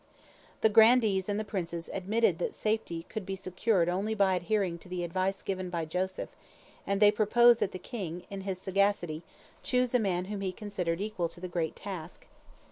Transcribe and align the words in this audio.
The 0.61 0.69
grandees 0.69 1.29
and 1.29 1.39
the 1.39 1.43
princes 1.45 1.87
admitted 1.93 2.39
that 2.39 2.55
safety 2.55 3.03
could 3.03 3.23
be 3.23 3.35
secured 3.35 3.87
only 3.87 4.15
by 4.15 4.33
adhering 4.33 4.79
to 4.79 4.89
the 4.89 5.03
advice 5.03 5.43
given 5.43 5.69
by 5.69 5.85
Joseph, 5.85 6.29
and 6.87 6.99
they 6.99 7.11
proposed 7.11 7.59
that 7.59 7.71
the 7.71 7.77
king, 7.77 8.25
in 8.31 8.41
his 8.41 8.59
sagacity, 8.59 9.21
choose 9.61 9.93
a 9.93 9.99
man 9.99 10.25
whom 10.25 10.41
he 10.41 10.53
considered 10.53 11.01
equal 11.01 11.29
to 11.29 11.39
the 11.39 11.47
great 11.47 11.75
task. 11.75 12.25